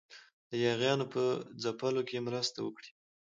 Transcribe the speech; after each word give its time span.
د 0.49 0.51
یاغیانو 0.65 1.05
په 1.13 1.23
ځپلو 1.63 2.01
کې 2.09 2.25
مرسته 2.27 2.57
وکړي. 2.61 2.89